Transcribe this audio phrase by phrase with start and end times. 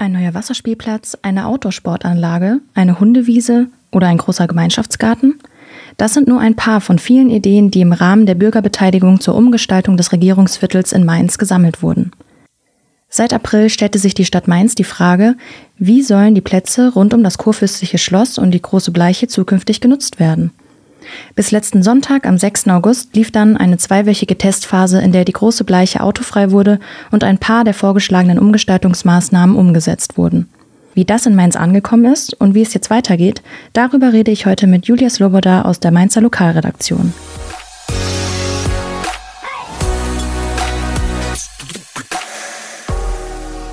[0.00, 5.38] Ein neuer Wasserspielplatz, eine Outdoor-Sportanlage, eine Hundewiese oder ein großer Gemeinschaftsgarten?
[5.98, 9.98] Das sind nur ein paar von vielen Ideen, die im Rahmen der Bürgerbeteiligung zur Umgestaltung
[9.98, 12.12] des Regierungsviertels in Mainz gesammelt wurden.
[13.10, 15.36] Seit April stellte sich die Stadt Mainz die Frage,
[15.76, 20.18] wie sollen die Plätze rund um das kurfürstliche Schloss und die große Bleiche zukünftig genutzt
[20.18, 20.50] werden?
[21.34, 22.68] Bis letzten Sonntag, am 6.
[22.68, 26.80] August, lief dann eine zweiwöchige Testphase, in der die große Bleiche autofrei wurde
[27.10, 30.48] und ein paar der vorgeschlagenen Umgestaltungsmaßnahmen umgesetzt wurden.
[30.94, 34.66] Wie das in Mainz angekommen ist und wie es jetzt weitergeht, darüber rede ich heute
[34.66, 37.12] mit Julia Sloboda aus der Mainzer Lokalredaktion.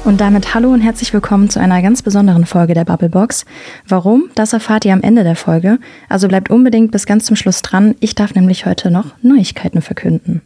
[0.08, 3.44] Und damit hallo und herzlich willkommen zu einer ganz besonderen Folge der Bubblebox.
[3.90, 4.30] Warum?
[4.36, 5.80] Das erfahrt ihr am Ende der Folge.
[6.08, 7.94] Also bleibt unbedingt bis ganz zum Schluss dran.
[8.00, 10.42] Ich darf nämlich heute noch Neuigkeiten verkünden.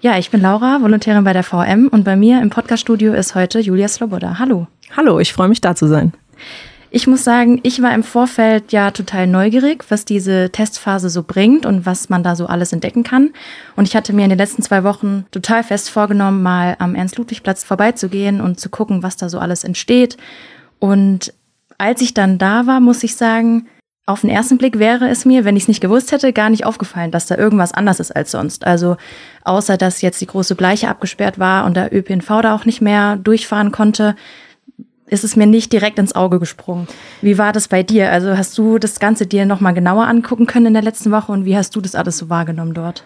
[0.00, 3.60] Ja, ich bin Laura, Volontärin bei der VM und bei mir im Podcaststudio ist heute
[3.60, 4.40] Julia Sloboda.
[4.40, 4.66] Hallo.
[4.96, 6.12] Hallo, ich freue mich da zu sein.
[6.92, 11.64] Ich muss sagen, ich war im Vorfeld ja total neugierig, was diese Testphase so bringt
[11.64, 13.30] und was man da so alles entdecken kann.
[13.76, 17.62] Und ich hatte mir in den letzten zwei Wochen total fest vorgenommen, mal am Ernst-Ludwig-Platz
[17.62, 20.16] vorbeizugehen und zu gucken, was da so alles entsteht.
[20.80, 21.32] Und
[21.78, 23.68] als ich dann da war, muss ich sagen,
[24.04, 26.66] auf den ersten Blick wäre es mir, wenn ich es nicht gewusst hätte, gar nicht
[26.66, 28.66] aufgefallen, dass da irgendwas anders ist als sonst.
[28.66, 28.96] Also
[29.44, 33.14] außer dass jetzt die große Bleiche abgesperrt war und der ÖPNV da auch nicht mehr
[33.16, 34.16] durchfahren konnte,
[35.10, 36.88] ist es mir nicht direkt ins Auge gesprungen.
[37.20, 38.10] Wie war das bei dir?
[38.10, 41.44] Also hast du das Ganze dir nochmal genauer angucken können in der letzten Woche und
[41.44, 43.04] wie hast du das alles so wahrgenommen dort?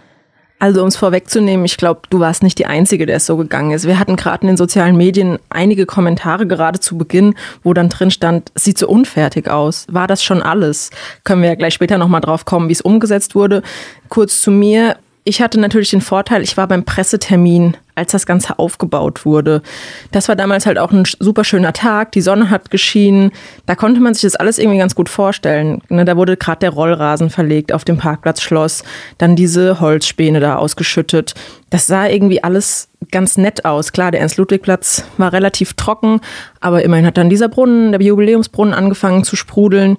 [0.61, 3.73] Also um es vorwegzunehmen, ich glaube, du warst nicht die Einzige, der es so gegangen
[3.73, 3.87] ist.
[3.87, 8.11] Wir hatten gerade in den sozialen Medien einige Kommentare gerade zu Beginn, wo dann drin
[8.11, 9.87] stand, sieht so unfertig aus.
[9.91, 10.91] War das schon alles?
[11.25, 13.63] Können wir ja gleich später nochmal drauf kommen, wie es umgesetzt wurde.
[14.09, 14.97] Kurz zu mir.
[15.25, 19.63] Ich hatte natürlich den Vorteil, ich war beim Pressetermin, als das Ganze aufgebaut wurde.
[20.11, 23.31] Das war damals halt auch ein super schöner Tag, die Sonne hat geschienen,
[23.67, 25.81] da konnte man sich das alles irgendwie ganz gut vorstellen.
[25.89, 28.85] Ne, da wurde gerade der Rollrasen verlegt auf dem Parkplatzschloss,
[29.19, 31.35] dann diese Holzspäne da ausgeschüttet.
[31.71, 33.93] Das sah irgendwie alles ganz nett aus.
[33.93, 36.21] Klar, der Ernst-Ludwig-Platz war relativ trocken,
[36.61, 39.97] aber immerhin hat dann dieser Brunnen, der Jubiläumsbrunnen angefangen zu sprudeln.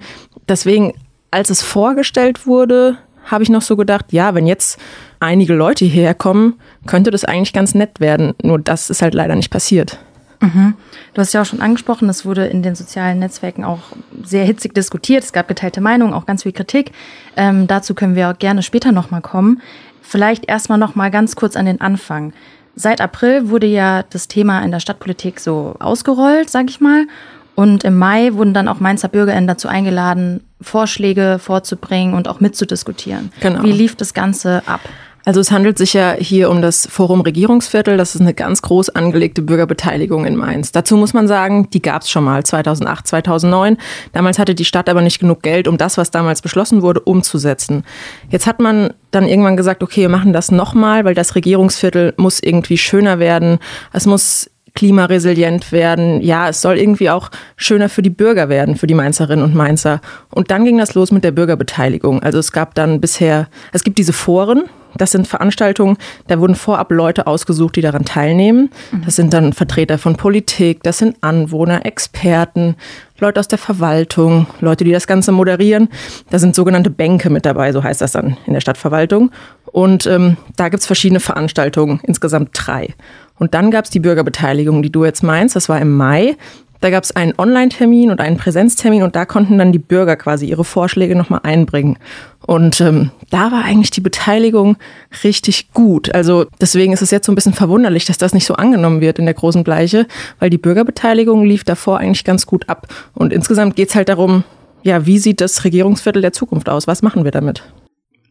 [0.48, 0.94] Deswegen,
[1.32, 4.80] als es vorgestellt wurde, habe ich noch so gedacht, ja, wenn jetzt
[5.20, 8.34] einige Leute hierher kommen, könnte das eigentlich ganz nett werden.
[8.44, 10.00] Nur das ist halt leider nicht passiert.
[10.42, 10.76] Mhm.
[11.14, 13.80] Du hast ja auch schon angesprochen, das wurde in den sozialen Netzwerken auch
[14.24, 15.24] sehr hitzig diskutiert.
[15.24, 16.92] Es gab geteilte Meinungen, auch ganz viel Kritik.
[17.36, 19.62] Ähm, dazu können wir auch gerne später nochmal kommen.
[20.02, 22.34] Vielleicht erstmal nochmal ganz kurz an den Anfang.
[22.76, 27.08] Seit April wurde ja das Thema in der Stadtpolitik so ausgerollt, sag ich mal.
[27.56, 33.32] Und im Mai wurden dann auch Mainzer BürgerInnen dazu eingeladen, Vorschläge vorzubringen und auch mitzudiskutieren.
[33.40, 33.64] Genau.
[33.64, 34.82] Wie lief das Ganze ab?
[35.26, 37.98] Also es handelt sich ja hier um das Forum Regierungsviertel.
[37.98, 40.72] Das ist eine ganz groß angelegte Bürgerbeteiligung in Mainz.
[40.72, 43.78] Dazu muss man sagen, die gab es schon mal 2008, 2009.
[44.14, 47.84] Damals hatte die Stadt aber nicht genug Geld, um das, was damals beschlossen wurde, umzusetzen.
[48.30, 52.40] Jetzt hat man dann irgendwann gesagt, okay, wir machen das nochmal, weil das Regierungsviertel muss
[52.40, 53.58] irgendwie schöner werden.
[53.94, 56.22] Es muss klimaresilient werden.
[56.22, 60.02] Ja, es soll irgendwie auch schöner für die Bürger werden, für die Mainzerinnen und Mainzer.
[60.30, 62.22] Und dann ging das los mit der Bürgerbeteiligung.
[62.22, 64.66] Also es gab dann bisher, es gibt diese Foren,
[64.98, 65.98] das sind Veranstaltungen,
[66.28, 68.70] da wurden vorab Leute ausgesucht, die daran teilnehmen.
[69.04, 72.76] Das sind dann Vertreter von Politik, das sind Anwohner, Experten,
[73.20, 75.90] Leute aus der Verwaltung, Leute, die das Ganze moderieren.
[76.30, 79.32] Da sind sogenannte Bänke mit dabei, so heißt das dann in der Stadtverwaltung.
[79.66, 82.94] Und ähm, da gibt's verschiedene Veranstaltungen, insgesamt drei.
[83.38, 86.36] Und dann gab's die Bürgerbeteiligung, die du jetzt meinst, das war im Mai.
[86.82, 90.46] Da gab es einen Online-Termin und einen Präsenztermin und da konnten dann die Bürger quasi
[90.46, 91.98] ihre Vorschläge nochmal einbringen.
[92.46, 94.78] Und ähm, da war eigentlich die Beteiligung
[95.24, 96.14] richtig gut.
[96.14, 99.18] Also deswegen ist es jetzt so ein bisschen verwunderlich, dass das nicht so angenommen wird
[99.18, 100.06] in der großen Bleiche,
[100.40, 102.88] weil die Bürgerbeteiligung lief davor eigentlich ganz gut ab.
[103.14, 104.44] Und insgesamt geht's halt darum,
[104.84, 106.86] ja, wie sieht das Regierungsviertel der Zukunft aus?
[106.86, 107.64] Was machen wir damit?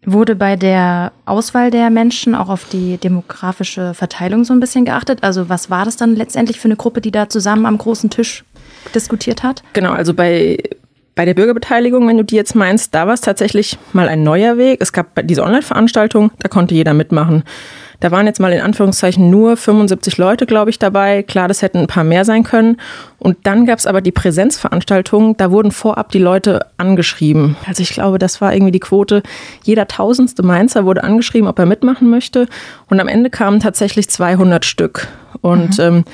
[0.06, 5.22] Wurde bei der Auswahl der Menschen auch auf die demografische Verteilung so ein bisschen geachtet?
[5.22, 8.44] Also was war das dann letztendlich für eine Gruppe, die da zusammen am großen Tisch
[8.94, 9.62] diskutiert hat?
[9.73, 10.58] Genau, also bei,
[11.14, 14.58] bei der Bürgerbeteiligung, wenn du die jetzt meinst, da war es tatsächlich mal ein neuer
[14.58, 14.81] Weg.
[14.81, 17.44] Es gab diese Online-Veranstaltung, da konnte jeder mitmachen.
[18.00, 21.23] Da waren jetzt mal in Anführungszeichen nur 75 Leute, glaube ich, dabei.
[21.23, 22.76] Klar, das hätten ein paar mehr sein können.
[23.19, 27.56] Und dann gab es aber die Präsenzveranstaltung, da wurden vorab die Leute angeschrieben.
[27.67, 29.23] Also ich glaube, das war irgendwie die Quote.
[29.62, 32.46] Jeder tausendste Mainzer wurde angeschrieben, ob er mitmachen möchte.
[32.88, 35.08] Und am Ende kamen tatsächlich 200 Stück.
[35.41, 35.85] Und mhm.
[35.85, 36.05] ähm,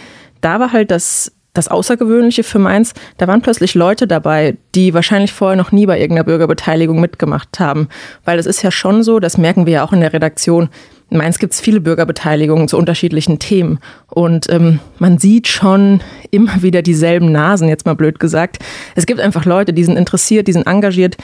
[0.41, 5.33] da war halt das das Außergewöhnliche für Mainz, da waren plötzlich Leute dabei, die wahrscheinlich
[5.33, 7.89] vorher noch nie bei irgendeiner Bürgerbeteiligung mitgemacht haben.
[8.25, 10.69] Weil es ist ja schon so, das merken wir ja auch in der Redaktion,
[11.11, 13.81] in Mainz gibt es viele Bürgerbeteiligungen zu unterschiedlichen Themen.
[14.09, 18.59] Und ähm, man sieht schon immer wieder dieselben Nasen, jetzt mal blöd gesagt.
[18.95, 21.17] Es gibt einfach Leute, die sind interessiert, die sind engagiert,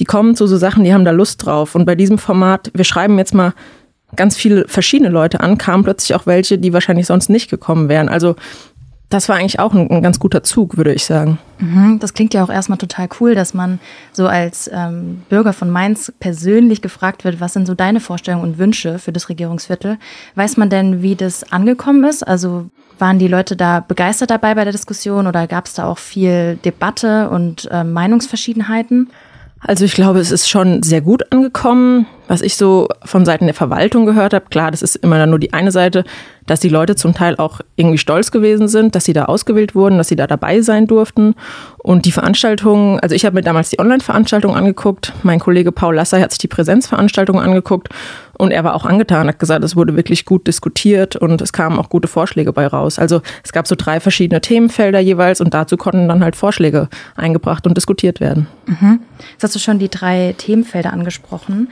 [0.00, 1.74] die kommen zu so Sachen, die haben da Lust drauf.
[1.74, 3.54] Und bei diesem Format, wir schreiben jetzt mal
[4.16, 8.08] ganz viele verschiedene Leute an, kamen plötzlich auch welche, die wahrscheinlich sonst nicht gekommen wären.
[8.08, 8.36] Also
[9.08, 11.38] das war eigentlich auch ein, ein, ganz guter Zug, würde ich sagen.
[11.58, 13.80] Mhm, das klingt ja auch erstmal total cool, dass man
[14.12, 18.58] so als ähm, Bürger von Mainz persönlich gefragt wird, was sind so deine Vorstellungen und
[18.58, 19.98] Wünsche für das Regierungsviertel?
[20.34, 22.26] Weiß man denn, wie das angekommen ist?
[22.26, 22.66] Also
[22.98, 26.58] waren die Leute da begeistert dabei bei der Diskussion oder gab es da auch viel
[26.64, 29.10] Debatte und äh, Meinungsverschiedenheiten?
[29.60, 32.06] Also ich glaube, es ist schon sehr gut angekommen.
[32.28, 35.52] Was ich so von Seiten der Verwaltung gehört habe, klar, das ist immer nur die
[35.52, 36.04] eine Seite,
[36.46, 39.98] dass die Leute zum Teil auch irgendwie stolz gewesen sind, dass sie da ausgewählt wurden,
[39.98, 41.34] dass sie da dabei sein durften.
[41.78, 46.20] Und die Veranstaltungen, also ich habe mir damals die Online-Veranstaltung angeguckt, mein Kollege Paul Lasser
[46.20, 47.88] hat sich die Präsenzveranstaltung angeguckt
[48.38, 51.78] und er war auch angetan, hat gesagt, es wurde wirklich gut diskutiert und es kamen
[51.78, 52.98] auch gute Vorschläge bei raus.
[52.98, 57.66] Also es gab so drei verschiedene Themenfelder jeweils und dazu konnten dann halt Vorschläge eingebracht
[57.66, 58.46] und diskutiert werden.
[58.66, 59.00] Mhm.
[59.32, 61.68] Jetzt hast du schon die drei Themenfelder angesprochen.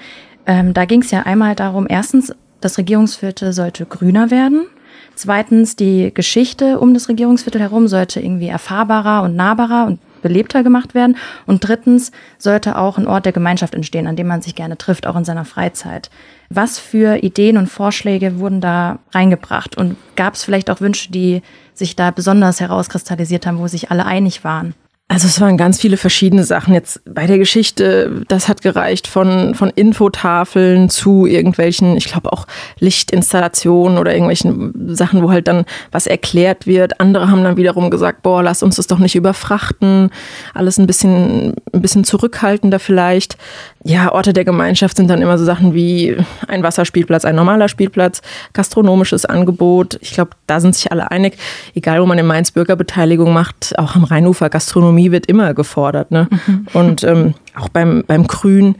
[0.46, 4.66] Ähm, da ging es ja einmal darum, erstens, das Regierungsviertel sollte grüner werden.
[5.14, 10.94] Zweitens, die Geschichte um das Regierungsviertel herum sollte irgendwie erfahrbarer und nahbarer und belebter gemacht
[10.94, 11.16] werden.
[11.46, 15.06] Und drittens sollte auch ein Ort der Gemeinschaft entstehen, an dem man sich gerne trifft,
[15.06, 16.10] auch in seiner Freizeit.
[16.50, 19.76] Was für Ideen und Vorschläge wurden da reingebracht?
[19.76, 21.42] Und gab es vielleicht auch Wünsche, die
[21.74, 24.74] sich da besonders herauskristallisiert haben, wo sich alle einig waren?
[25.08, 26.74] Also es waren ganz viele verschiedene Sachen.
[26.74, 32.48] Jetzt bei der Geschichte, das hat gereicht von, von Infotafeln zu irgendwelchen, ich glaube auch
[32.80, 36.98] Lichtinstallationen oder irgendwelchen Sachen, wo halt dann was erklärt wird.
[36.98, 40.10] Andere haben dann wiederum gesagt, boah, lass uns das doch nicht überfrachten.
[40.54, 43.38] Alles ein bisschen, ein bisschen zurückhaltender vielleicht.
[43.84, 46.16] Ja, Orte der Gemeinschaft sind dann immer so Sachen wie
[46.48, 48.22] ein Wasserspielplatz, ein normaler Spielplatz,
[48.54, 49.98] gastronomisches Angebot.
[50.00, 51.38] Ich glaube, da sind sich alle einig.
[51.76, 56.10] Egal, wo man in Mainz Bürgerbeteiligung macht, auch am Rheinufer Gastronomie Autonomie wird immer gefordert.
[56.10, 56.28] Ne?
[56.46, 56.66] Mhm.
[56.72, 58.76] Und ähm, auch beim, beim Grün,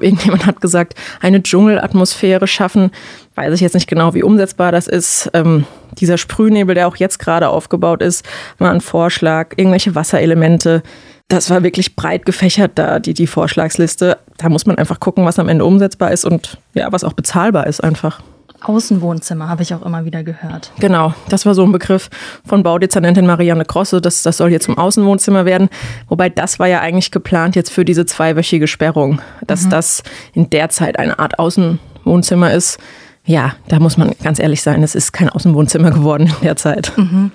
[0.00, 2.90] irgendjemand hat gesagt, eine Dschungelatmosphäre schaffen.
[3.34, 5.30] Weiß ich jetzt nicht genau, wie umsetzbar das ist.
[5.34, 5.64] Ähm,
[5.98, 8.26] dieser Sprühnebel, der auch jetzt gerade aufgebaut ist,
[8.58, 9.54] war ein Vorschlag.
[9.56, 10.82] Irgendwelche Wasserelemente.
[11.28, 14.16] Das war wirklich breit gefächert da, die, die Vorschlagsliste.
[14.38, 17.66] Da muss man einfach gucken, was am Ende umsetzbar ist und ja, was auch bezahlbar
[17.66, 18.22] ist einfach.
[18.60, 20.72] Außenwohnzimmer habe ich auch immer wieder gehört.
[20.80, 22.10] Genau, das war so ein Begriff
[22.44, 24.00] von Baudezernentin Marianne Grosse.
[24.00, 25.68] Das, das soll jetzt zum Außenwohnzimmer werden.
[26.08, 29.70] Wobei das war ja eigentlich geplant jetzt für diese zweiwöchige Sperrung, dass mhm.
[29.70, 30.02] das
[30.32, 32.78] in der Zeit eine Art Außenwohnzimmer ist.
[33.24, 36.92] Ja, da muss man ganz ehrlich sein, es ist kein Außenwohnzimmer geworden in der Zeit.
[36.96, 37.30] Mhm.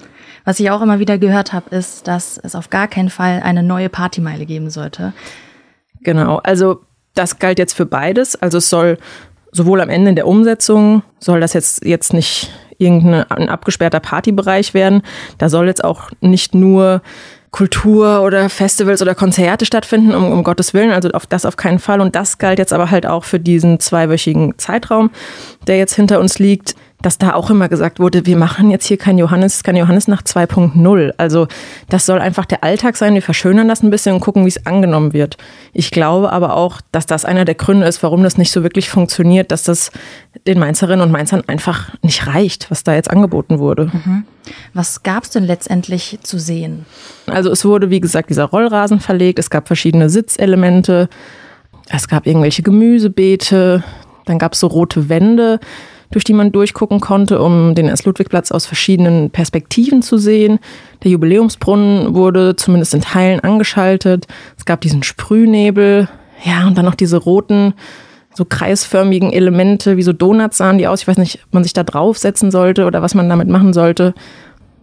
[0.46, 3.64] Was ich auch immer wieder gehört habe, ist, dass es auf gar keinen Fall eine
[3.64, 5.14] neue Partymeile geben sollte.
[6.02, 6.82] Genau, also
[7.14, 8.36] das galt jetzt für beides.
[8.36, 8.98] Also es soll
[9.54, 15.04] sowohl am Ende der Umsetzung soll das jetzt, jetzt nicht irgendein abgesperrter Partybereich werden.
[15.38, 17.02] Da soll jetzt auch nicht nur
[17.52, 21.78] Kultur oder Festivals oder Konzerte stattfinden, um, um Gottes Willen, also auf das auf keinen
[21.80, 22.02] Fall.
[22.02, 25.12] Und das galt jetzt aber halt auch für diesen zweiwöchigen Zeitraum,
[25.68, 28.98] der jetzt hinter uns liegt dass da auch immer gesagt wurde, wir machen jetzt hier
[28.98, 31.14] kein Johannes, kein Johannes nach 2.0.
[31.18, 31.48] Also
[31.90, 33.14] das soll einfach der Alltag sein.
[33.14, 35.38] Wir verschönern das ein bisschen und gucken, wie es angenommen wird.
[35.74, 38.90] Ich glaube aber auch, dass das einer der Gründe ist, warum das nicht so wirklich
[38.90, 39.92] funktioniert, dass das
[40.48, 43.92] den Mainzerinnen und Mainzern einfach nicht reicht, was da jetzt angeboten wurde.
[43.92, 44.24] Mhm.
[44.74, 46.86] Was gab es denn letztendlich zu sehen?
[47.28, 49.40] Also es wurde, wie gesagt, dieser Rollrasen verlegt.
[49.40, 51.10] Es gab verschiedene Sitzelemente.
[51.90, 53.84] Es gab irgendwelche Gemüsebeete.
[54.24, 55.60] Dann gab es so rote Wände
[56.14, 60.60] durch die man durchgucken konnte, um den S-Ludwig-Platz aus verschiedenen Perspektiven zu sehen.
[61.04, 64.28] Der Jubiläumsbrunnen wurde zumindest in Teilen angeschaltet.
[64.58, 66.08] Es gab diesen Sprühnebel.
[66.44, 67.74] Ja, und dann noch diese roten,
[68.36, 71.02] so kreisförmigen Elemente, wie so Donuts sahen die aus.
[71.02, 74.14] Ich weiß nicht, ob man sich da draufsetzen sollte oder was man damit machen sollte.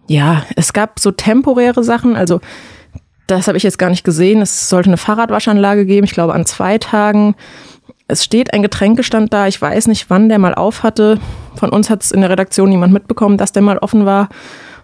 [0.08, 2.40] Ja, es gab so temporäre Sachen, also
[3.28, 4.42] das habe ich jetzt gar nicht gesehen.
[4.42, 7.36] Es sollte eine Fahrradwaschanlage geben, ich glaube an zwei Tagen.
[8.10, 9.46] Es steht ein Getränkestand da.
[9.46, 11.18] Ich weiß nicht, wann der mal auf hatte.
[11.54, 14.28] Von uns hat es in der Redaktion niemand mitbekommen, dass der mal offen war.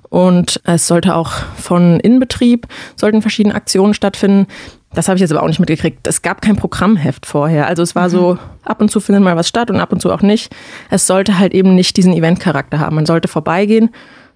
[0.09, 4.47] Und es sollte auch von Innenbetrieb, sollten verschiedene Aktionen stattfinden.
[4.95, 6.07] Das habe ich jetzt aber auch nicht mitgekriegt.
[6.07, 7.67] Es gab kein Programmheft vorher.
[7.67, 8.13] Also es war mhm.
[8.13, 10.55] so, ab und zu findet mal was statt und ab und zu auch nicht.
[10.91, 12.95] Es sollte halt eben nicht diesen Eventcharakter haben.
[12.95, 13.91] Man sollte vorbeigehen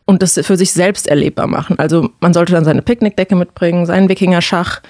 [0.04, 1.78] und das für sich selbst erlebbar machen.
[1.78, 4.80] Also man sollte dann seine Picknickdecke mitbringen, seinen Wikinger-Schach,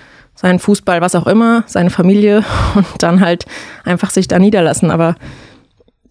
[0.40, 2.44] seinen Fußball, was auch immer, seine Familie
[2.74, 3.44] und dann halt
[3.84, 4.90] einfach sich da niederlassen.
[4.90, 5.16] Aber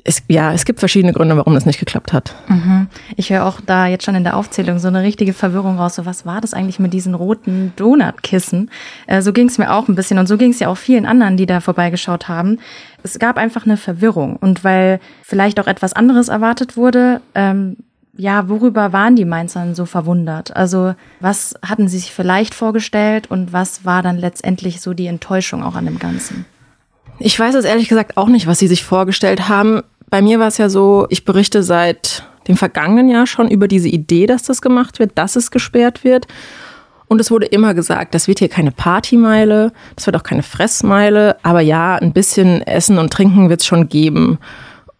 [0.04, 2.36] es, ja, es gibt verschiedene Gründe, warum das nicht geklappt hat.
[2.48, 2.88] Mhm.
[3.18, 5.96] Ich höre auch da jetzt schon in der Aufzählung so eine richtige Verwirrung raus.
[5.96, 8.70] So, was war das eigentlich mit diesen roten Donutkissen?
[9.08, 11.06] Äh, so ging es mir auch ein bisschen und so ging es ja auch vielen
[11.06, 12.60] anderen, die da vorbeigeschaut haben.
[13.02, 17.78] Es gab einfach eine Verwirrung und weil vielleicht auch etwas anderes erwartet wurde, ähm,
[18.20, 20.54] ja, worüber waren die Mainzern so verwundert?
[20.54, 25.64] Also was hatten sie sich vielleicht vorgestellt und was war dann letztendlich so die Enttäuschung
[25.64, 26.46] auch an dem Ganzen?
[27.18, 29.84] Ich weiß es ehrlich gesagt auch nicht, was sie sich vorgestellt haben.
[30.10, 33.88] Bei mir war es ja so, ich berichte seit dem vergangenen Jahr schon über diese
[33.88, 36.28] Idee, dass das gemacht wird, dass es gesperrt wird.
[37.08, 41.38] Und es wurde immer gesagt, das wird hier keine Partymeile, das wird auch keine Fressmeile,
[41.42, 44.40] aber ja, ein bisschen Essen und Trinken wird es schon geben.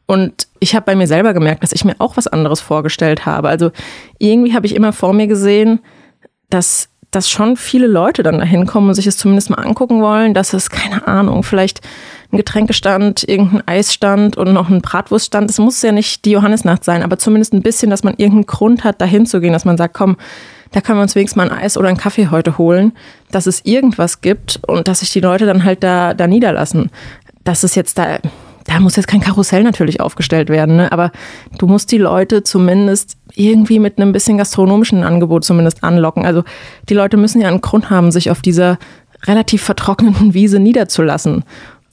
[0.10, 3.48] Und ich habe bei mir selber gemerkt, dass ich mir auch was anderes vorgestellt habe.
[3.48, 3.70] Also
[4.18, 5.82] irgendwie habe ich immer vor mir gesehen,
[6.50, 10.34] dass, dass schon viele Leute dann da hinkommen und sich es zumindest mal angucken wollen,
[10.34, 11.82] dass es, keine Ahnung, vielleicht
[12.32, 15.48] ein Getränkestand, irgendein Eisstand und noch ein Bratwurststand.
[15.48, 18.84] Es muss ja nicht die Johannesnacht sein, aber zumindest ein bisschen, dass man irgendeinen Grund
[18.84, 20.18] hat, da hinzugehen, dass man sagt, komm,
[20.72, 22.94] da können wir uns wenigstens mal ein Eis oder einen Kaffee heute holen,
[23.30, 26.90] dass es irgendwas gibt und dass sich die Leute dann halt da, da niederlassen.
[27.44, 28.18] Dass es jetzt da
[28.70, 30.92] da muss jetzt kein Karussell natürlich aufgestellt werden, ne?
[30.92, 31.12] aber
[31.58, 36.24] du musst die Leute zumindest irgendwie mit einem bisschen gastronomischen Angebot zumindest anlocken.
[36.24, 36.44] Also
[36.88, 38.78] die Leute müssen ja einen Grund haben, sich auf dieser
[39.26, 41.44] relativ vertrockneten Wiese niederzulassen.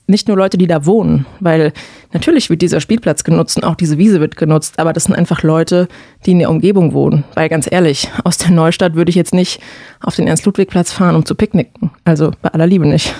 [0.05, 1.73] Nicht nur Leute, die da wohnen, weil
[2.13, 5.41] natürlich wird dieser Spielplatz genutzt und auch diese Wiese wird genutzt, aber das sind einfach
[5.41, 5.87] Leute,
[6.25, 7.23] die in der Umgebung wohnen.
[7.33, 9.59] Weil ganz ehrlich, aus der Neustadt würde ich jetzt nicht
[9.99, 11.89] auf den Ernst-Ludwig-Platz fahren, um zu picknicken.
[12.05, 13.15] Also bei aller Liebe nicht.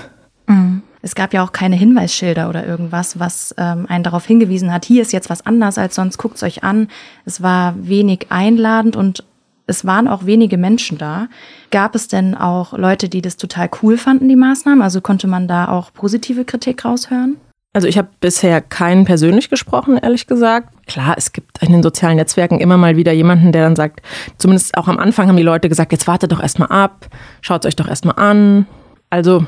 [0.46, 0.84] Mhm.
[1.02, 5.02] Es gab ja auch keine Hinweisschilder oder irgendwas, was ähm, einen darauf hingewiesen hat, hier
[5.02, 6.88] ist jetzt was anders als sonst, guckt's euch an.
[7.26, 9.24] Es war wenig einladend und
[9.68, 11.28] es waren auch wenige Menschen da.
[11.72, 14.82] Gab es denn auch Leute, die das total cool fanden, die Maßnahmen?
[14.82, 17.38] Also konnte man da auch positive Kritik raushören?
[17.74, 20.70] Also ich habe bisher keinen persönlich gesprochen, ehrlich gesagt.
[20.88, 24.02] Klar, es gibt in den sozialen Netzwerken immer mal wieder jemanden, der dann sagt,
[24.38, 27.06] zumindest auch am Anfang haben die Leute gesagt, jetzt wartet doch erstmal ab,
[27.42, 28.66] schaut euch doch erstmal an.
[29.10, 29.46] Also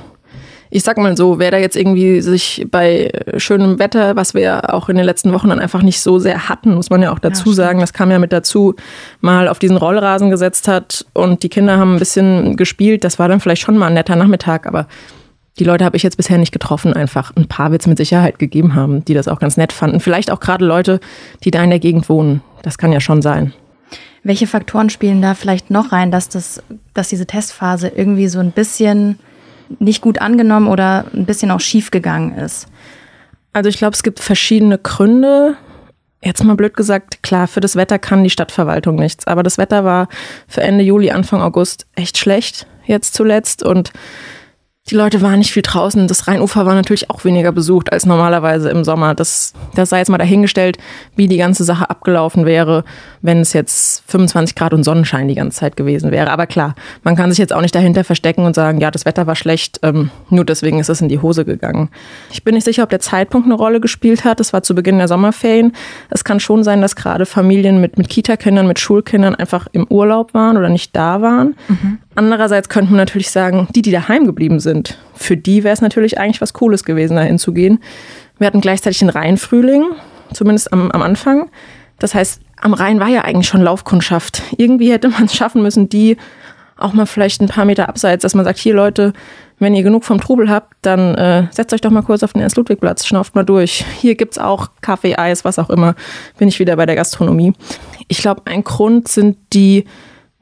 [0.72, 4.70] ich sag mal so, wer da jetzt irgendwie sich bei schönem Wetter, was wir ja
[4.70, 7.20] auch in den letzten Wochen dann einfach nicht so sehr hatten, muss man ja auch
[7.20, 8.76] dazu ja, sagen, das kam ja mit dazu,
[9.22, 13.28] mal auf diesen Rollrasen gesetzt hat und die Kinder haben ein bisschen gespielt, das war
[13.28, 14.88] dann vielleicht schon mal ein netter Nachmittag, aber
[15.58, 18.40] die Leute habe ich jetzt bisher nicht getroffen, einfach ein paar wird es mit Sicherheit
[18.40, 20.00] gegeben haben, die das auch ganz nett fanden.
[20.00, 21.02] Vielleicht auch gerade Leute,
[21.44, 22.42] die da in der Gegend wohnen.
[22.62, 23.54] Das kann ja schon sein.
[24.24, 28.52] Welche Faktoren spielen da vielleicht noch rein, dass, das, dass diese Testphase irgendwie so ein
[28.52, 29.20] bisschen
[29.80, 32.68] nicht gut angenommen oder ein bisschen auch schief gegangen ist?
[33.54, 35.56] Also ich glaube, es gibt verschiedene Gründe.
[36.22, 39.28] Jetzt mal blöd gesagt, klar, für das Wetter kann die Stadtverwaltung nichts.
[39.28, 40.08] Aber das Wetter war
[40.48, 43.64] für Ende Juli, Anfang August echt schlecht, jetzt zuletzt.
[43.64, 43.92] Und
[44.90, 46.08] die Leute waren nicht viel draußen.
[46.08, 49.14] Das Rheinufer war natürlich auch weniger besucht als normalerweise im Sommer.
[49.14, 50.78] Das, das sei jetzt mal dahingestellt,
[51.16, 52.84] wie die ganze Sache abgelaufen wäre,
[53.22, 56.32] wenn es jetzt 25 Grad und Sonnenschein die ganze Zeit gewesen wäre.
[56.32, 59.28] Aber klar, man kann sich jetzt auch nicht dahinter verstecken und sagen, ja, das Wetter
[59.28, 61.90] war schlecht, ähm, nur deswegen ist es in die Hose gegangen.
[62.32, 64.40] Ich bin nicht sicher, ob der Zeitpunkt eine Rolle gespielt hat.
[64.40, 65.74] Das war zu Beginn der Sommerferien.
[66.10, 70.34] Es kann schon sein, dass gerade Familien mit, mit Kita-Kindern, mit Schulkindern einfach im Urlaub
[70.34, 71.56] waren oder nicht da waren.
[71.68, 72.00] Mhm.
[72.20, 76.20] Andererseits könnte man natürlich sagen, die, die daheim geblieben sind, für die wäre es natürlich
[76.20, 77.82] eigentlich was Cooles gewesen, da hinzugehen.
[78.40, 79.86] Wir hatten gleichzeitig den Rheinfrühling,
[80.34, 81.50] zumindest am, am Anfang.
[81.98, 84.42] Das heißt, am Rhein war ja eigentlich schon Laufkundschaft.
[84.58, 86.18] Irgendwie hätte man es schaffen müssen, die
[86.76, 89.14] auch mal vielleicht ein paar Meter abseits, dass man sagt, hier Leute,
[89.58, 92.42] wenn ihr genug vom Trubel habt, dann äh, setzt euch doch mal kurz auf den
[92.42, 93.86] Ernst-Ludwig-Platz, schnauft mal durch.
[94.02, 95.96] Hier gibt's auch Kaffee, Eis, was auch immer.
[96.38, 97.54] Bin ich wieder bei der Gastronomie.
[98.10, 99.86] Ich glaube, ein Grund sind die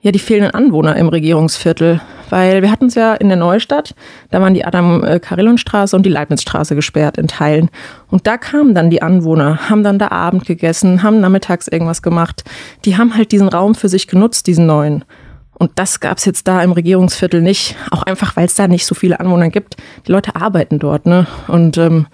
[0.02, 2.02] ja die fehlenden Anwohner im Regierungsviertel.
[2.30, 3.96] Weil wir hatten es ja in der Neustadt,
[4.32, 7.70] da waren die Adam-Karillon-Straße und die Leibnizstraße gesperrt in Teilen.
[8.10, 12.44] Und da kamen dann die Anwohner, haben dann da Abend gegessen, haben nachmittags irgendwas gemacht.
[12.84, 15.06] Die haben halt diesen Raum für sich genutzt, diesen neuen.
[15.54, 18.86] Und das gab es jetzt da im Regierungsviertel nicht, auch einfach, weil es da nicht
[18.86, 19.78] so viele Anwohner gibt.
[20.06, 21.26] Die Leute arbeiten dort, ne?
[21.48, 22.08] Und ähm,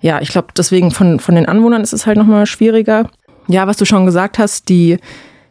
[0.00, 3.08] ja, ich glaube, deswegen von, von den Anwohnern ist es halt nochmal schwieriger.
[3.46, 4.98] Ja, was du schon gesagt hast, die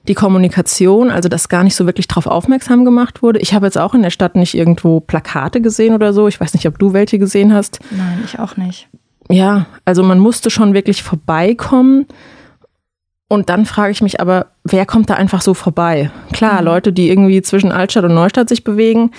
[0.08, 3.40] die Kommunikation, also dass gar nicht so wirklich darauf aufmerksam gemacht wurde.
[3.40, 6.28] Ich habe jetzt auch in der Stadt nicht irgendwo Plakate gesehen oder so.
[6.28, 7.80] Ich weiß nicht, ob du welche gesehen hast.
[7.92, 8.90] Nein, ich auch nicht.
[9.30, 12.06] Ja, also man musste schon wirklich vorbeikommen.
[13.30, 16.12] Und dann frage ich mich aber, wer kommt da einfach so vorbei?
[16.34, 16.66] Klar, mhm.
[16.66, 19.12] Leute, die irgendwie zwischen Altstadt und Neustadt sich bewegen.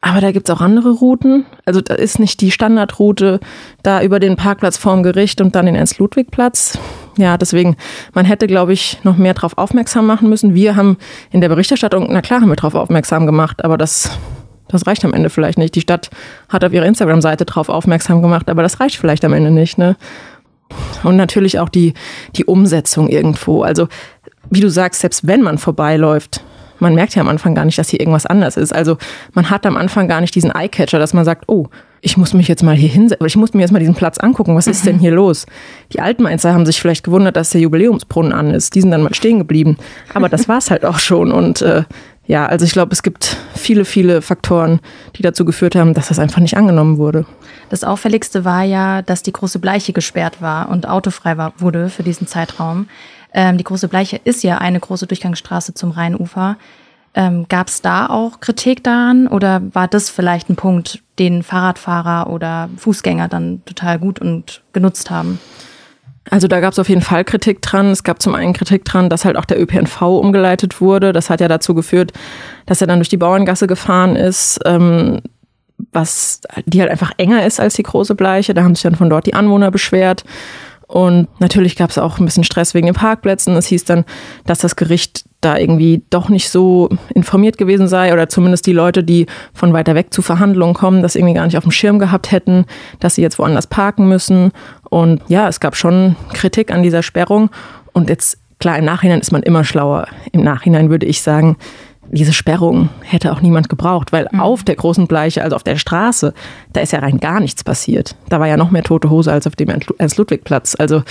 [0.00, 1.46] Aber da gibt's auch andere Routen.
[1.64, 3.38] Also da ist nicht die Standardroute
[3.84, 6.76] da über den Parkplatz vorm Gericht und dann den Ernst-Ludwig-Platz
[7.16, 7.76] ja, deswegen,
[8.14, 10.54] man hätte, glaube ich, noch mehr darauf aufmerksam machen müssen.
[10.54, 10.96] Wir haben
[11.30, 14.18] in der Berichterstattung, na klar, haben wir darauf aufmerksam gemacht, aber das,
[14.68, 15.74] das reicht am Ende vielleicht nicht.
[15.74, 16.10] Die Stadt
[16.48, 19.78] hat auf ihrer Instagram-Seite darauf aufmerksam gemacht, aber das reicht vielleicht am Ende nicht.
[19.78, 19.96] Ne?
[21.02, 21.94] Und natürlich auch die,
[22.36, 23.62] die Umsetzung irgendwo.
[23.62, 23.88] Also,
[24.50, 26.42] wie du sagst, selbst wenn man vorbeiläuft,
[26.82, 28.74] man merkt ja am Anfang gar nicht, dass hier irgendwas anders ist.
[28.74, 28.98] Also
[29.32, 31.68] man hat am Anfang gar nicht diesen Eyecatcher, dass man sagt, oh,
[32.04, 34.56] ich muss mich jetzt mal hier hinsetzen, ich muss mir jetzt mal diesen Platz angucken,
[34.56, 35.46] was ist denn hier los?
[35.92, 38.74] Die Altmainzer haben sich vielleicht gewundert, dass der Jubiläumsbrunnen an ist.
[38.74, 39.76] Die sind dann mal stehen geblieben.
[40.12, 41.30] Aber das war es halt auch schon.
[41.30, 41.84] Und äh,
[42.26, 44.80] ja, also ich glaube, es gibt viele, viele Faktoren,
[45.16, 47.24] die dazu geführt haben, dass das einfach nicht angenommen wurde.
[47.70, 52.02] Das Auffälligste war ja, dass die große Bleiche gesperrt war und autofrei war, wurde für
[52.02, 52.88] diesen Zeitraum.
[53.34, 56.56] Ähm, die große Bleiche ist ja eine große Durchgangsstraße zum Rheinufer.
[57.14, 62.30] Ähm, Gab es da auch Kritik daran oder war das vielleicht ein Punkt, den Fahrradfahrer
[62.30, 65.38] oder Fußgänger dann total gut und genutzt haben?
[66.30, 67.90] Also da gab es auf jeden Fall Kritik dran.
[67.90, 71.12] Es gab zum einen Kritik dran, dass halt auch der ÖPNV umgeleitet wurde.
[71.12, 72.12] Das hat ja dazu geführt,
[72.64, 75.20] dass er dann durch die Bauerngasse gefahren ist, ähm,
[75.90, 78.54] was die halt einfach enger ist als die große Bleiche.
[78.54, 80.24] Da haben sich dann von dort die Anwohner beschwert.
[80.92, 83.56] Und natürlich gab es auch ein bisschen Stress wegen den Parkplätzen.
[83.56, 84.04] Es hieß dann,
[84.44, 89.02] dass das Gericht da irgendwie doch nicht so informiert gewesen sei oder zumindest die Leute,
[89.02, 92.30] die von weiter weg zu Verhandlungen kommen, das irgendwie gar nicht auf dem Schirm gehabt
[92.30, 92.66] hätten,
[93.00, 94.52] dass sie jetzt woanders parken müssen.
[94.90, 97.48] Und ja, es gab schon Kritik an dieser Sperrung.
[97.94, 100.08] Und jetzt, klar, im Nachhinein ist man immer schlauer.
[100.32, 101.56] Im Nachhinein würde ich sagen,
[102.10, 104.40] diese Sperrung hätte auch niemand gebraucht, weil mhm.
[104.40, 106.34] auf der großen Bleiche, also auf der Straße,
[106.72, 108.16] da ist ja rein gar nichts passiert.
[108.28, 110.76] Da war ja noch mehr tote Hose als auf dem Ernst-Ludwig-Platz.
[110.78, 111.02] Also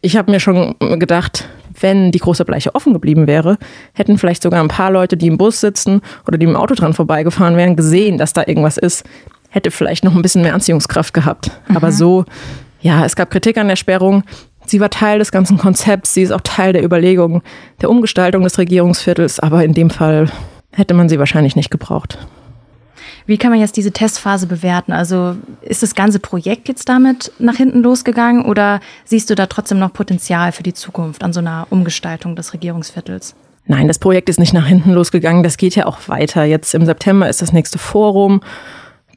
[0.00, 1.48] ich habe mir schon gedacht,
[1.80, 3.56] wenn die große Bleiche offen geblieben wäre,
[3.94, 6.92] hätten vielleicht sogar ein paar Leute, die im Bus sitzen oder die im Auto dran
[6.92, 9.04] vorbeigefahren wären, gesehen, dass da irgendwas ist.
[9.48, 11.50] Hätte vielleicht noch ein bisschen mehr Anziehungskraft gehabt.
[11.68, 11.76] Mhm.
[11.76, 12.24] Aber so,
[12.80, 14.24] ja, es gab Kritik an der Sperrung.
[14.66, 17.42] Sie war Teil des ganzen Konzepts, sie ist auch Teil der Überlegung
[17.80, 20.30] der Umgestaltung des Regierungsviertels, aber in dem Fall
[20.72, 22.18] hätte man sie wahrscheinlich nicht gebraucht.
[23.26, 24.92] Wie kann man jetzt diese Testphase bewerten?
[24.92, 29.78] Also ist das ganze Projekt jetzt damit nach hinten losgegangen oder siehst du da trotzdem
[29.78, 33.34] noch Potenzial für die Zukunft an so einer Umgestaltung des Regierungsviertels?
[33.66, 35.44] Nein, das Projekt ist nicht nach hinten losgegangen.
[35.44, 36.44] Das geht ja auch weiter.
[36.44, 38.40] Jetzt im September ist das nächste Forum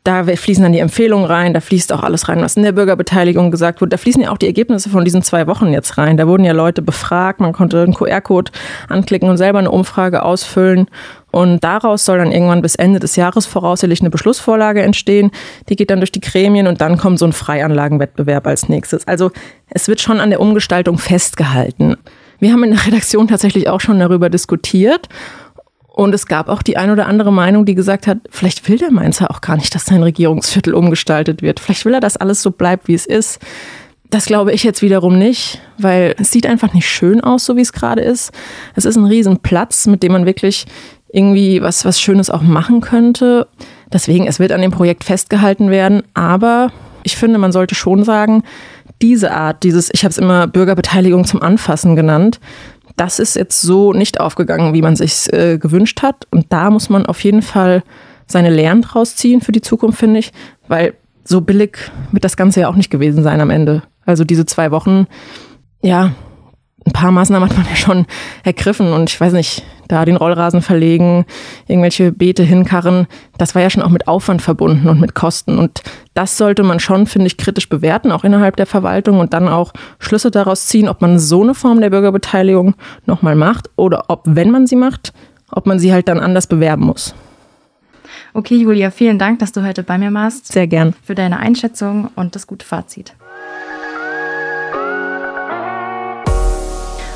[0.06, 3.50] da fließen dann die Empfehlungen rein, da fließt auch alles rein, was in der Bürgerbeteiligung
[3.50, 3.90] gesagt wurde.
[3.90, 6.16] Da fließen ja auch die Ergebnisse von diesen zwei Wochen jetzt rein.
[6.16, 8.52] Da wurden ja Leute befragt, man konnte einen QR-Code
[8.88, 10.88] anklicken und selber eine Umfrage ausfüllen.
[11.32, 15.32] Und daraus soll dann irgendwann bis Ende des Jahres voraussichtlich eine Beschlussvorlage entstehen.
[15.70, 19.08] Die geht dann durch die Gremien und dann kommt so ein Freianlagenwettbewerb als nächstes.
[19.08, 19.32] Also
[19.70, 21.98] es wird schon an der Umgestaltung festgehalten.
[22.40, 25.10] Wir haben in der Redaktion tatsächlich auch schon darüber diskutiert
[25.96, 28.92] und es gab auch die ein oder andere Meinung, die gesagt hat, vielleicht will der
[28.92, 31.62] Mainzer auch gar nicht, dass sein Regierungsviertel umgestaltet wird.
[31.62, 33.40] Vielleicht will er, dass alles so bleibt, wie es ist.
[34.10, 37.62] Das glaube ich jetzt wiederum nicht, weil es sieht einfach nicht schön aus, so wie
[37.62, 38.34] es gerade ist.
[38.76, 40.66] Es ist ein Riesenplatz, mit dem man wirklich
[41.14, 43.48] irgendwie was, was Schönes auch machen könnte.
[43.94, 46.04] Deswegen, es wird an dem Projekt festgehalten werden.
[46.14, 48.44] Aber ich finde, man sollte schon sagen,
[49.02, 52.42] diese Art, dieses, ich habe es immer Bürgerbeteiligung zum Anfassen genannt,
[52.96, 56.28] das ist jetzt so nicht aufgegangen, wie man sich äh, gewünscht hat.
[56.32, 57.84] Und da muss man auf jeden Fall
[58.28, 60.32] seine Lehren draus ziehen für die Zukunft, finde ich,
[60.68, 61.78] weil so billig
[62.12, 63.84] wird das Ganze ja auch nicht gewesen sein am Ende.
[64.06, 65.08] Also diese zwei Wochen,
[65.82, 66.12] ja,
[66.86, 68.06] ein paar Maßnahmen hat man ja schon
[68.44, 71.26] ergriffen und ich weiß nicht, da den Rollrasen verlegen,
[71.68, 75.58] irgendwelche Beete hinkarren, das war ja schon auch mit Aufwand verbunden und mit Kosten.
[75.58, 75.82] Und
[76.14, 79.74] das sollte man schon, finde ich, kritisch bewerten, auch innerhalb der Verwaltung und dann auch
[80.00, 84.52] Schlüsse daraus ziehen, ob man so eine Form der Bürgerbeteiligung nochmal macht oder ob, wenn
[84.52, 85.14] man sie macht,
[85.52, 87.14] ob man sie halt dann anders bewerben muss.
[88.34, 90.52] Okay, Julia, vielen Dank, dass du heute bei mir warst.
[90.52, 90.94] Sehr gern.
[91.04, 93.14] Für deine Einschätzung und das gute Fazit.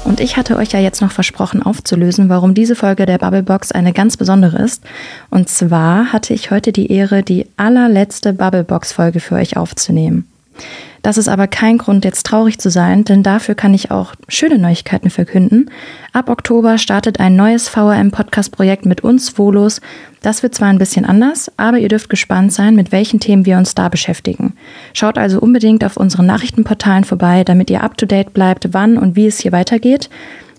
[0.05, 3.93] Und ich hatte euch ja jetzt noch versprochen aufzulösen, warum diese Folge der Bubblebox eine
[3.93, 4.83] ganz besondere ist.
[5.29, 10.27] Und zwar hatte ich heute die Ehre, die allerletzte Bubblebox-Folge für euch aufzunehmen.
[11.01, 14.57] Das ist aber kein Grund, jetzt traurig zu sein, denn dafür kann ich auch schöne
[14.57, 15.71] Neuigkeiten verkünden.
[16.11, 19.79] Ab Oktober startet ein neues VRM-Podcast-Projekt mit uns Volos.
[20.21, 23.57] Das wird zwar ein bisschen anders, aber ihr dürft gespannt sein, mit welchen Themen wir
[23.57, 24.55] uns da beschäftigen.
[24.93, 29.39] Schaut also unbedingt auf unseren Nachrichtenportalen vorbei, damit ihr up-to-date bleibt, wann und wie es
[29.39, 30.09] hier weitergeht.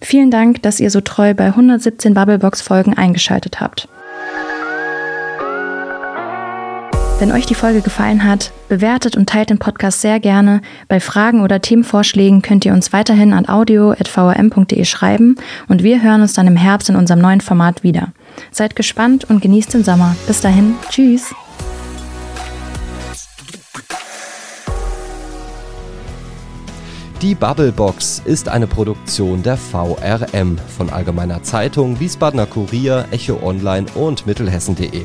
[0.00, 3.86] Vielen Dank, dass ihr so treu bei 117 Bubblebox-Folgen eingeschaltet habt.
[7.20, 10.62] Wenn euch die Folge gefallen hat, bewertet und teilt den Podcast sehr gerne.
[10.88, 15.36] Bei Fragen oder Themenvorschlägen könnt ihr uns weiterhin an audio.vrm.de schreiben
[15.68, 18.14] und wir hören uns dann im Herbst in unserem neuen Format wieder.
[18.52, 20.16] Seid gespannt und genießt den Sommer.
[20.26, 21.34] Bis dahin, tschüss.
[27.20, 34.26] Die Bubblebox ist eine Produktion der VRM von Allgemeiner Zeitung, Wiesbadener Kurier, Echo Online und
[34.26, 35.04] Mittelhessen.de.